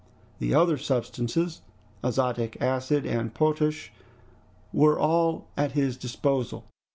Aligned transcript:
The 0.39 0.55
other 0.55 0.79
substances, 0.79 1.61
azotic 2.03 2.59
acid 2.59 3.05
and 3.05 3.31
potash, 3.35 3.93
were 4.73 4.97
all 4.99 5.45
at 5.55 5.73
his 5.73 5.95
disposal. 5.95 6.65